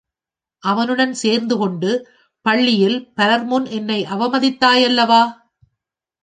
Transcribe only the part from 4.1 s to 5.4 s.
அவமதித்தாயல்லவா?